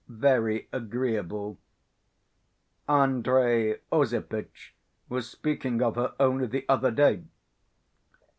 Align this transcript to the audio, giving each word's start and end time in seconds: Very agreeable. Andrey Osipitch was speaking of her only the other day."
Very 0.09 0.67
agreeable. 0.73 1.59
Andrey 2.89 3.81
Osipitch 3.91 4.73
was 5.09 5.29
speaking 5.29 5.79
of 5.83 5.93
her 5.95 6.15
only 6.19 6.47
the 6.47 6.65
other 6.67 6.89
day." 6.89 7.23